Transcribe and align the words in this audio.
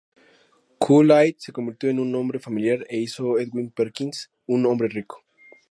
Kool-Aid 0.79 1.35
se 1.37 1.51
convirtió 1.51 1.91
en 1.91 1.99
un 1.99 2.11
nombre 2.11 2.39
familiar 2.39 2.87
e 2.89 2.97
hizo 2.97 3.37
Edwin 3.37 3.69
Perkins 3.69 4.31
un 4.47 4.65
hombre 4.65 4.87
rico. 4.87 5.23